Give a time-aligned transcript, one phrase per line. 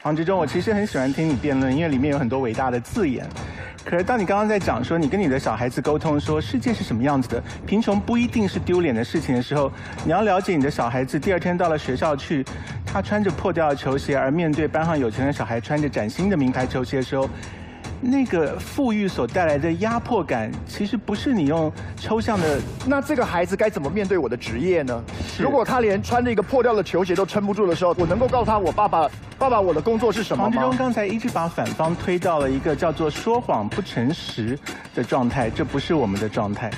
[0.00, 3.26] 黄志中，我其实很喜欢听你辩论，因为里面有很多伟大的字眼。
[3.84, 9.72] 可是当你刚刚在讲说你跟你的小孩子沟通说世界是什么样子的，贫穷不一定是丢脸的事情的时候，
[10.04, 12.44] 你要了解你的小孩子第二天到了学校去，
[12.86, 17.28] 他穿着破掉的球鞋，而面对班上有钱的小孩穿着崭新的名牌球鞋的时候。
[18.00, 22.60] 那个富裕所带来的压迫感，其实不是你用抽象的。
[22.86, 25.02] 那这个孩子该怎么面对我的职业呢？
[25.38, 30.50] 如果他连穿着一个破掉的球鞋都撑不住的时候，我能够告诉他，我爸爸，爸爸，我的工作是什么吗？
[30.50, 34.58] 黄志忠刚才一直把反方推到了一个叫做说谎不诚实
[34.94, 36.70] 的状态，这不是我们的状态。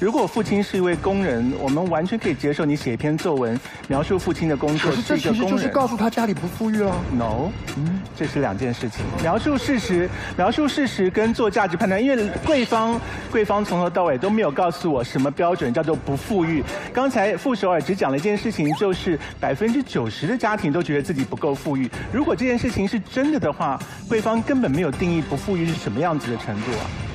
[0.00, 4.90] 如果父亲是一位工人，我们完全可以接受你写一篇作文描述父亲的工作。
[4.90, 6.96] 可是这其实就是告诉他家里不富裕了。
[7.12, 9.04] No，嗯，这是两件事情。
[9.22, 10.08] 描述事实，
[10.38, 12.98] 描述事实跟做价值判断，因为贵方
[13.30, 16.64] 贵方从头到尾都没有告诉我什么标准叫做不富裕。
[16.94, 21.86] 刚才傅首尔只讲了一件事情，就是百分之九十的家庭都觉得自己不够富裕。
[22.10, 27.09] 如果这件事情是真的的话，贵方根本没有定义不富裕是什么样子的程度啊。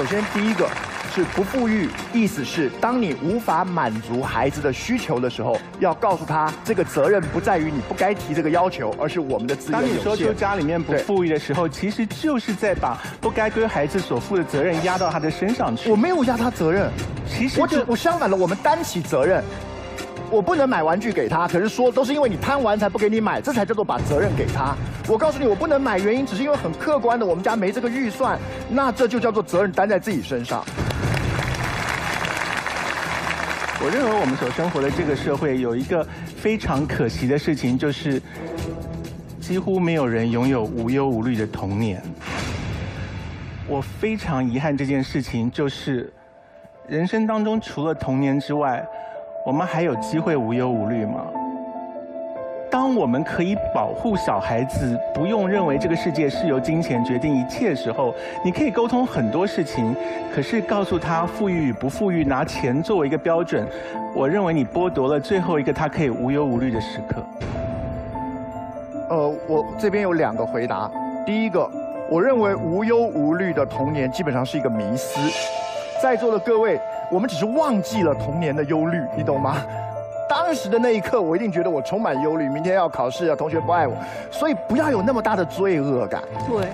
[0.00, 0.66] 首先，第一个
[1.14, 15.90] 是不富裕，意思是当你无法满足孩子的需求的时候，要告诉他这个责任不在于你不该提这个要求，而是我们的资源当你说出家里面不富裕的时候，其实就是在把不该归孩子所负的责任压到他的身上去。
[15.90, 16.90] 我没有压他责任，
[17.28, 19.44] 其实我只我相反了，我们担起责任。
[20.30, 24.76] 我不能买玩具给他，可是说都是因为你贪玩才不给你买，这才叫做把责任给他。
[25.08, 30.64] 我告诉你，我不能买原因只是因为很客观的，我们家没这个预算，那这就叫做责任担在自己身上。
[33.82, 38.22] 我认为我们所生活的这个社会有一个非常可惜的事情，就是
[39.40, 42.00] 几乎没有人拥有无忧无虑的童年。
[43.66, 46.12] 我非常遗憾这件事情，就是
[46.86, 48.86] 人生当中除了童年之外。
[49.42, 51.26] 我们还有机会无忧无虑吗？
[52.70, 59.96] 当我们可以保护小孩子，不用认为这个世界是由金钱决定一切的时候，你可以沟通很多事情。
[60.32, 63.66] 可是告诉他富裕与不富裕，拿钱作为一个标准，
[64.14, 67.24] 我认为你剥夺了最后一个他可以无忧无虑的时刻。
[69.08, 70.88] 呃，我这边有两个回答。
[71.24, 71.68] 第一个，
[72.10, 75.18] 我认为无忧无虑的童年基本上是一个迷思。
[76.02, 76.78] 在座的各位。
[77.10, 79.56] 我们只是忘记了童年的忧虑，你懂吗？
[80.30, 83.96] 当时的那一刻，我一定觉得我充满忧虑，明天要考试啊，同学不爱我，
[84.30, 86.22] 所以不要有那么大的罪恶感。
[86.48, 86.68] 对。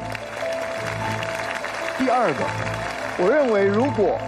[1.98, 4.18] 第二个，我认为如果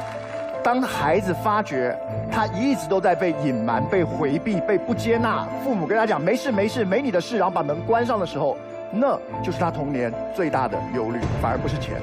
[0.65, 1.95] 当孩子发觉
[2.33, 8.57] 他一直都在被隐瞒、被回避、被不接纳，父母跟他讲没事没事，没你的事，然后把门关上的时候，
[8.91, 11.97] 那就是他童年最大的忧虑，反而不是钱。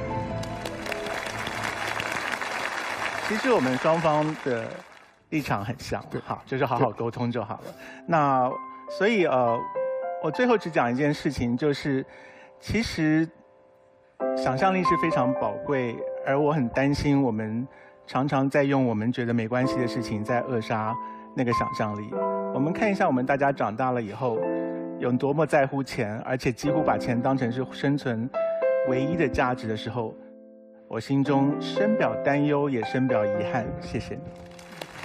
[3.27, 4.65] 其实我们双方的
[5.31, 7.63] 立场很像，好，就是好好沟通就好了。
[8.07, 8.47] 那
[8.87, 9.59] 所以呃，
[10.23, 12.05] 我最后只讲一件事情，就是
[12.59, 13.27] 其实
[14.37, 17.67] 想象力是非常宝贵，而我很担心我们
[18.05, 20.95] 常常在用我们觉得没关系的事情在扼杀
[21.35, 22.07] 那个想象力。
[22.53, 24.37] 我们看一下我们大家长大了以后
[24.99, 28.29] 有多么在乎钱，而且几乎把钱当成是生存
[28.87, 30.13] 唯一的价值的时候。
[30.87, 33.65] 我心中深表担忧，也深表遗憾。
[33.81, 34.21] 谢谢你。